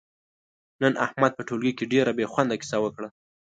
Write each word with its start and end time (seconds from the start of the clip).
نن 0.81 0.93
احمد 1.05 1.31
په 1.35 1.43
ټولگي 1.47 1.73
کې 1.77 1.85
ډېره 1.93 2.11
بې 2.17 2.25
خونده 2.31 2.55
کیسه 2.61 2.77
وکړه، 2.81 3.07